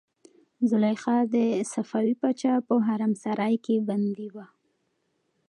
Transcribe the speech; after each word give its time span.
زلیخا 0.69 1.17
د 1.33 1.35
صفوي 1.71 2.13
پاچا 2.21 2.53
په 2.67 2.73
حرمسرای 2.87 3.55
کې 3.65 3.75
بندي 3.87 4.27
وه. 4.35 4.45